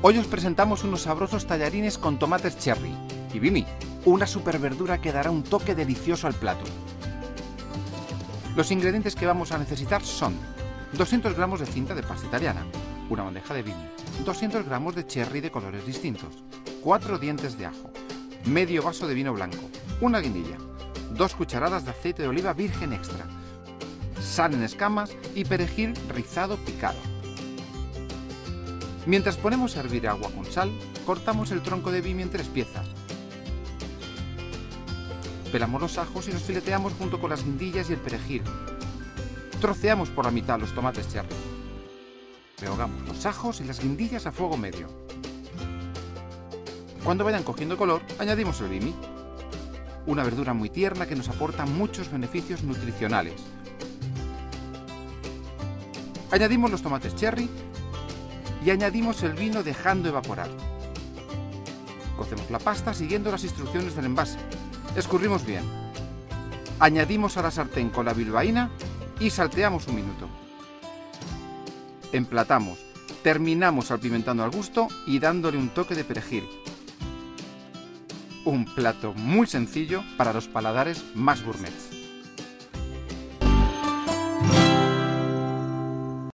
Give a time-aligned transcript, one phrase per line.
[0.00, 2.94] Hoy os presentamos unos sabrosos tallarines con tomates cherry
[3.34, 3.66] y bimi,
[4.04, 6.62] una super verdura que dará un toque delicioso al plato.
[8.54, 10.36] Los ingredientes que vamos a necesitar son
[10.92, 12.64] 200 gramos de cinta de pasta italiana,
[13.10, 13.88] una bandeja de bimi,
[14.24, 16.44] 200 gramos de cherry de colores distintos,
[16.84, 17.90] 4 dientes de ajo,
[18.44, 19.68] medio vaso de vino blanco,
[20.00, 20.58] una guindilla,
[21.14, 23.26] 2 cucharadas de aceite de oliva virgen extra,
[24.22, 27.17] sal en escamas y perejil rizado picado.
[29.08, 30.70] Mientras ponemos a hervir agua con sal,
[31.06, 32.86] cortamos el tronco de bimi en tres piezas.
[35.50, 38.42] Pelamos los ajos y los fileteamos junto con las guindillas y el perejil.
[39.62, 41.34] Troceamos por la mitad los tomates cherry.
[42.60, 44.88] Rehogamos los ajos y las guindillas a fuego medio.
[47.02, 48.94] Cuando vayan cogiendo color, añadimos el bimi,
[50.04, 53.40] una verdura muy tierna que nos aporta muchos beneficios nutricionales.
[56.30, 57.48] Añadimos los tomates cherry
[58.64, 60.48] y añadimos el vino dejando evaporar.
[62.16, 64.38] Cocemos la pasta siguiendo las instrucciones del envase.
[64.96, 65.64] Escurrimos bien.
[66.80, 68.70] Añadimos a la sartén con la bilbaína
[69.20, 70.28] y salteamos un minuto.
[72.12, 72.78] Emplatamos,
[73.22, 76.48] terminamos salpimentando al gusto y dándole un toque de perejil.
[78.44, 81.97] Un plato muy sencillo para los paladares más gourmets.